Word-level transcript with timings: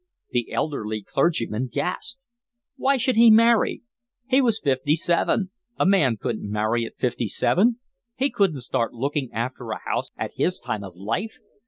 The 0.31 0.51
elderly 0.51 1.03
clergyman 1.03 1.67
gasped. 1.71 2.19
Why 2.75 2.97
should 2.97 3.17
he 3.17 3.29
marry? 3.29 3.83
He 4.27 4.41
was 4.41 4.59
fifty 4.59 4.95
seven, 4.95 5.51
a 5.77 5.85
man 5.85 6.17
couldn't 6.17 6.49
marry 6.51 6.85
at 6.87 6.97
fifty 6.97 7.27
seven. 7.27 7.77
He 8.15 8.31
couldn't 8.31 8.61
start 8.61 8.95
looking 8.95 9.31
after 9.31 9.69
a 9.69 9.77
house 9.77 10.09
at 10.17 10.31
his 10.33 10.59
time 10.59 10.83
of 10.83 10.95
life. 10.95 11.37